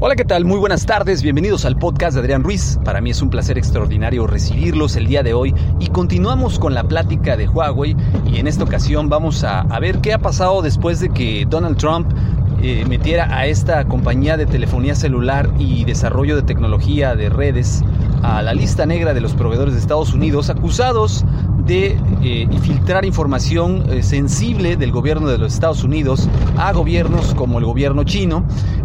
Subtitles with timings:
[0.00, 0.44] Hola, ¿qué tal?
[0.44, 2.78] Muy buenas tardes, bienvenidos al podcast de Adrián Ruiz.
[2.84, 6.82] Para mí es un placer extraordinario recibirlos el día de hoy y continuamos con la
[6.84, 11.10] plática de Huawei y en esta ocasión vamos a, ver qué ha pasado después de
[11.10, 12.12] que Donald Trump
[12.60, 17.84] eh, metiera a esta compañía de telefonía celular y desarrollo de tecnología de redes
[18.22, 21.24] a la lista negra de los proveedores de Estados Unidos acusados
[21.66, 27.58] de eh, filtrar información eh, sensible del gobierno de los Estados Unidos a gobiernos como
[27.58, 28.44] el gobierno chino.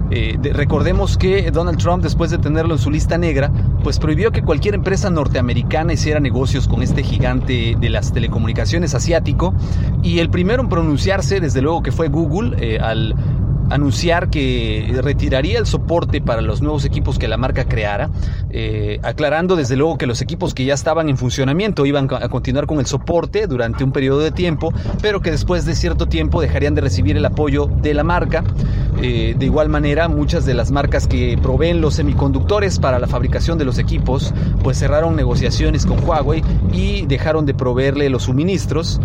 [0.09, 3.51] Eh, de- recordemos que Donald Trump, después de tenerlo en su lista negra,
[3.83, 9.53] pues prohibió que cualquier empresa norteamericana hiciera negocios con este gigante de las telecomunicaciones asiático.
[10.03, 13.15] Y el primero en pronunciarse, desde luego, que fue Google, eh, al
[13.69, 18.09] anunciar que retiraría el soporte para los nuevos equipos que la marca creara,
[18.49, 22.65] eh, aclarando desde luego que los equipos que ya estaban en funcionamiento iban a continuar
[22.65, 26.75] con el soporte durante un periodo de tiempo, pero que después de cierto tiempo dejarían
[26.75, 28.43] de recibir el apoyo de la marca.
[29.01, 33.57] Eh, de igual manera, muchas de las marcas que proveen los semiconductores para la fabricación
[33.57, 38.99] de los equipos, pues cerraron negociaciones con Huawei y dejaron de proveerle los suministros.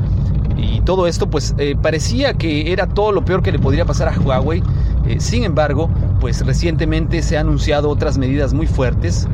[0.56, 4.08] Y todo esto pues eh, parecía que era todo lo peor que le podría pasar
[4.08, 4.62] a Huawei.
[5.06, 5.90] Eh, sin embargo,
[6.20, 9.26] pues recientemente se han anunciado otras medidas muy fuertes.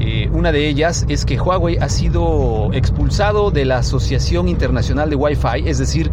[0.00, 5.16] Eh, una de ellas es que Huawei ha sido expulsado de la Asociación Internacional de
[5.16, 6.10] Wi-Fi, es decir,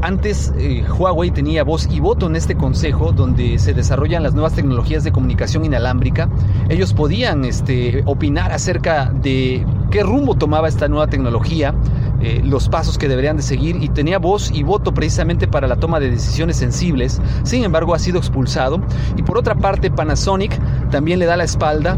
[0.00, 4.54] antes eh, Huawei tenía voz y voto en este consejo donde se desarrollan las nuevas
[4.54, 6.28] tecnologías de comunicación inalámbrica.
[6.68, 11.74] Ellos podían este, opinar acerca de qué rumbo tomaba esta nueva tecnología,
[12.20, 15.76] eh, los pasos que deberían de seguir y tenía voz y voto precisamente para la
[15.76, 17.20] toma de decisiones sensibles.
[17.44, 18.80] Sin embargo, ha sido expulsado.
[19.16, 20.58] Y por otra parte, Panasonic
[20.90, 21.96] también le da la espalda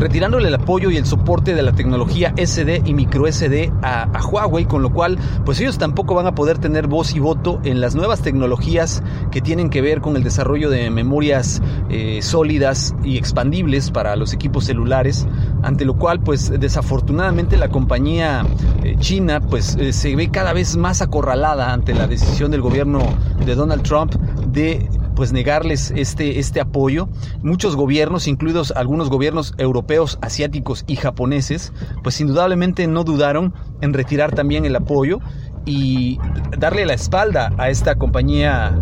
[0.00, 4.64] retirándole el apoyo y el soporte de la tecnología SD y micro SD a, Huawei,
[4.64, 7.94] con lo cual pues ellos tampoco van a poder tener voz y voto en las
[7.94, 13.90] nuevas tecnologías que tienen que ver con el desarrollo de memorias eh, sólidas y expandibles
[13.90, 15.26] para los equipos celulares,
[15.62, 18.46] ante lo cual pues desafortunadamente la compañía
[18.82, 23.00] eh, china pues eh, se ve cada vez más acorralada ante la decisión del gobierno
[23.44, 27.08] de Donald Trump de pues negarles este, este apoyo.
[27.42, 31.72] Muchos gobiernos, incluidos algunos gobiernos europeos, asiáticos y japoneses,
[32.02, 35.20] pues indudablemente no dudaron en retirar también el apoyo
[35.66, 36.18] y
[36.58, 38.74] darle la espalda a esta compañía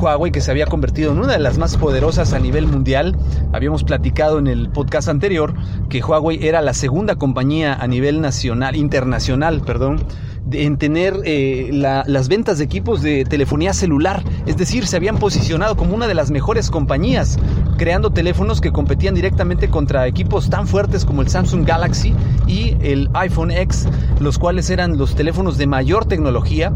[0.00, 3.16] Huawei que se había convertido en una de las más poderosas a nivel mundial.
[3.52, 5.54] Habíamos platicado en el podcast anterior
[5.88, 10.04] que Huawei era la segunda compañía a nivel nacional, internacional, perdón,
[10.52, 14.22] en tener eh, la, las ventas de equipos de telefonía celular.
[14.46, 17.38] Es decir, se habían posicionado como una de las mejores compañías,
[17.76, 22.14] creando teléfonos que competían directamente contra equipos tan fuertes como el Samsung Galaxy
[22.46, 23.88] y el iPhone X,
[24.20, 26.72] los cuales eran los teléfonos de mayor tecnología.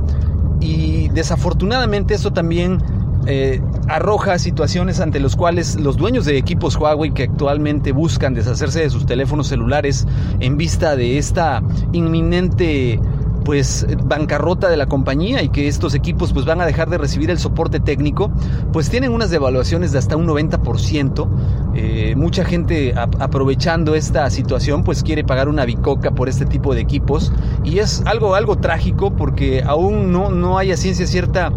[0.60, 2.78] Y desafortunadamente eso también
[3.26, 8.80] eh, arroja situaciones ante los cuales los dueños de equipos Huawei que actualmente buscan deshacerse
[8.80, 10.06] de sus teléfonos celulares
[10.40, 11.62] en vista de esta
[11.92, 13.00] inminente
[13.44, 17.30] pues bancarrota de la compañía y que estos equipos pues van a dejar de recibir
[17.30, 18.30] el soporte técnico,
[18.72, 21.28] pues tienen unas devaluaciones de hasta un 90%.
[21.74, 26.80] Eh, mucha gente aprovechando esta situación pues quiere pagar una bicoca por este tipo de
[26.80, 27.32] equipos
[27.64, 31.52] y es algo, algo trágico porque aún no, no hay a ciencia cierta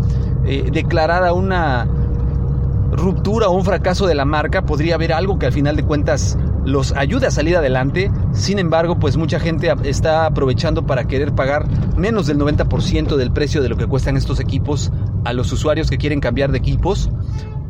[0.45, 1.87] eh, declarada una
[2.91, 6.37] ruptura o un fracaso de la marca, podría haber algo que al final de cuentas
[6.67, 8.11] los ayude a salir adelante.
[8.33, 11.65] Sin embargo, pues mucha gente está aprovechando para querer pagar
[11.95, 14.91] menos del 90% del precio de lo que cuestan estos equipos
[15.23, 17.09] a los usuarios que quieren cambiar de equipos.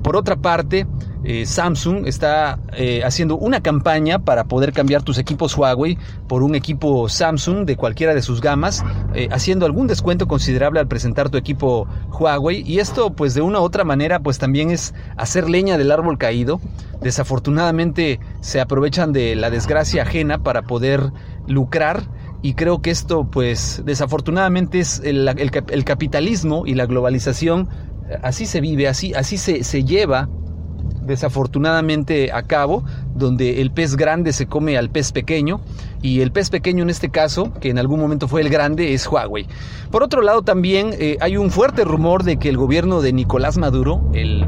[0.01, 0.87] Por otra parte,
[1.29, 6.55] eh, Samsung está eh, haciendo una campaña para poder cambiar tus equipos Huawei por un
[6.55, 11.37] equipo Samsung de cualquiera de sus gamas, eh, haciendo algún descuento considerable al presentar tu
[11.37, 11.85] equipo
[12.17, 12.63] Huawei.
[12.65, 16.17] Y esto, pues de una u otra manera, pues también es hacer leña del árbol
[16.17, 16.61] caído.
[17.01, 21.11] Desafortunadamente se aprovechan de la desgracia ajena para poder
[21.45, 22.03] lucrar
[22.41, 27.67] y creo que esto pues desafortunadamente es el, el, capitalismo y la globalización
[28.23, 30.29] así se vive, así, así se, se lleva
[31.07, 32.83] desafortunadamente a cabo,
[33.15, 35.61] donde el pez grande se come al pez pequeño
[36.01, 39.07] y el pez pequeño en este caso, que en algún momento fue el grande, es
[39.07, 39.47] Huawei.
[39.89, 43.57] Por otro lado también eh, hay un fuerte rumor de que el gobierno de Nicolás
[43.57, 44.47] Maduro, el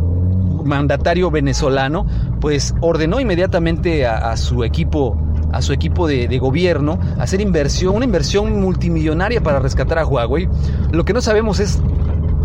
[0.63, 2.06] mandatario venezolano,
[2.39, 5.17] pues ordenó inmediatamente a, su equipo
[5.51, 10.47] a su equipo de, de, gobierno hacer inversión, una inversión multimillonaria para rescatar a Huawei.
[10.91, 11.81] Lo que no sabemos es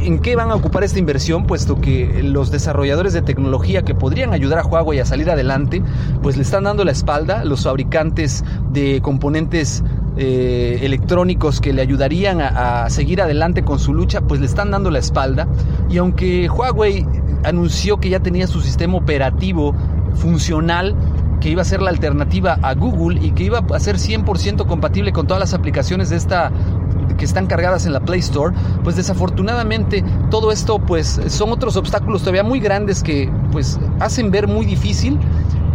[0.05, 1.47] ¿En qué van a ocupar esta inversión?
[1.47, 5.83] Puesto que los desarrolladores de tecnología que podrían ayudar a Huawei a salir adelante,
[6.23, 7.43] pues le están dando la espalda.
[7.43, 9.83] Los fabricantes de componentes
[10.19, 14.91] eh, electrónicos que le ayudarían a, seguir adelante con su lucha, pues le están dando
[14.91, 15.49] la espalda.
[15.89, 17.06] Y aunque Huawei
[17.43, 19.75] anunció que ya tenía su sistema operativo
[20.17, 20.95] funcional,
[21.41, 25.12] que iba a ser la alternativa a Google y que iba a ser 100% compatible
[25.12, 26.51] con todas las aplicaciones de esta
[27.19, 32.23] que están cargadas en la Play Store, pues desafortunadamente todo esto pues son otros obstáculos
[32.23, 35.19] todavía muy grandes que pues hacen ver muy difícil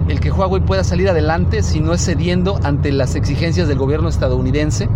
[0.09, 4.09] el que Huawei pueda salir adelante si no es cediendo ante las exigencias del gobierno
[4.09, 4.89] estadounidense.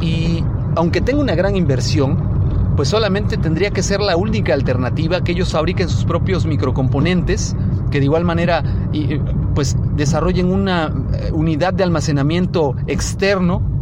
[0.00, 0.42] Y
[0.76, 5.52] aunque tenga una gran inversión, pues solamente tendría que ser la única alternativa que ellos
[5.52, 7.54] fabriquen sus propios microcomponentes,
[7.90, 8.62] que de igual manera
[9.54, 13.75] pues desarrollen una eh, unidad de almacenamiento externo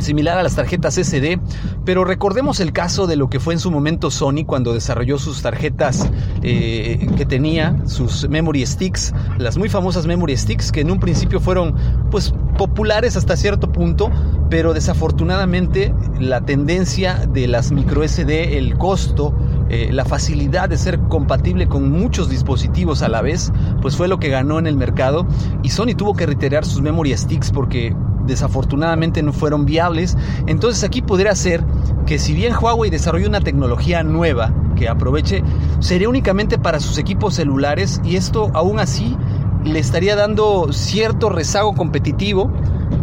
[0.00, 1.40] similar a las tarjetas SD,
[1.84, 5.42] pero recordemos el caso de lo que fue en su momento Sony cuando desarrolló sus
[5.42, 6.10] tarjetas
[6.42, 11.40] eh, que tenía, sus memory sticks, las muy famosas memory sticks que en un principio
[11.40, 11.74] fueron
[12.10, 14.10] pues populares hasta cierto punto,
[14.50, 19.34] pero desafortunadamente la tendencia de las micro SD, el costo,
[19.70, 24.18] eh, la facilidad de ser compatible con muchos dispositivos a la vez, pues fue lo
[24.18, 25.26] que ganó en el mercado.
[25.62, 27.94] Y Sony tuvo que retirar sus memory sticks porque
[28.30, 30.16] desafortunadamente no fueron viables.
[30.46, 31.62] Entonces aquí podría ser
[32.06, 35.42] que si bien Huawei desarrolló una tecnología nueva que aproveche,
[35.80, 39.16] sería únicamente para sus equipos celulares y esto aún así
[39.64, 42.50] le estaría dando cierto rezago competitivo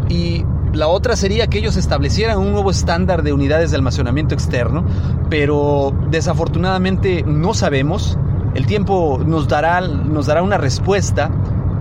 [0.09, 0.43] y
[0.73, 4.85] la otra sería que ellos establecieran un nuevo estándar de unidades de almacenamiento externo,
[5.29, 8.17] pero desafortunadamente no sabemos.
[8.53, 11.31] El tiempo nos dará, nos dará una respuesta.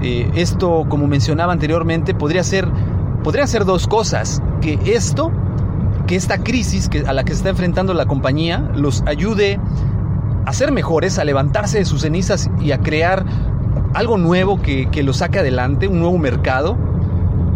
[0.02, 2.68] Eh, esto, como mencionaba anteriormente, podría ser
[3.26, 5.32] podrían ser dos cosas, que esto,
[6.06, 9.58] que esta crisis que, a la que se está enfrentando la compañía, los ayude
[10.44, 13.26] a ser mejores, a levantarse de sus cenizas y a crear
[13.94, 16.76] algo nuevo que, que los saque adelante, un nuevo mercado,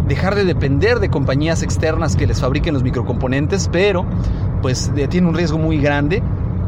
[0.09, 4.05] dejar de depender de compañías externas que les fabriquen los microcomponentes, pero
[4.63, 6.21] pues tiene un riesgo muy grande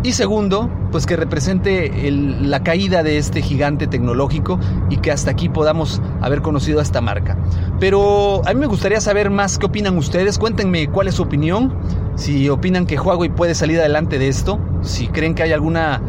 [0.05, 4.59] y segundo, pues que represente la caída de este gigante tecnológico
[4.91, 7.39] y que hasta aquí podamos haber conocido a esta marca.
[7.79, 10.39] Pero a mí me gustaría saber más qué opinan ustedes.
[10.39, 11.73] Cuéntenme cuál es su opinión.
[12.17, 14.59] Si opinan que Huawei puede salir adelante de esto.
[14.83, 16.03] Si creen que hay alguna,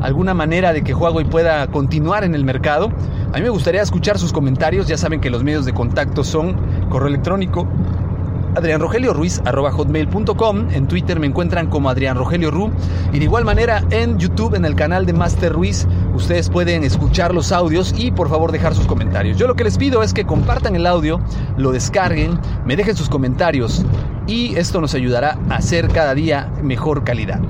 [0.00, 2.92] alguna manera de que Huawei pueda continuar en el mercado.
[3.32, 4.86] A mí me gustaría escuchar sus comentarios.
[4.86, 6.56] Ya saben que los medios de contacto son
[6.88, 7.66] correo electrónico
[8.56, 10.70] Adrián Rogelio Ruiz, arroba hotmail.com.
[10.70, 12.70] En Twitter me encuentran como Adrián Rogelio Ru.
[13.12, 17.32] Y de igual manera en YouTube, en el canal de Master Ruiz, ustedes pueden escuchar
[17.32, 19.38] los audios y por favor dejar sus comentarios.
[19.38, 21.20] Yo lo que les pido es que compartan el audio,
[21.56, 23.84] lo descarguen, me dejen sus comentarios
[24.26, 27.40] y esto nos ayudará a hacer cada día mejor calidad.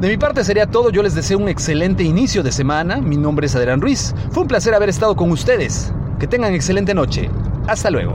[0.00, 3.46] De mi parte sería todo, yo les deseo un excelente inicio de semana, mi nombre
[3.46, 7.28] es Adrián Ruiz, fue un placer haber estado con ustedes, que tengan excelente noche,
[7.66, 8.14] hasta luego.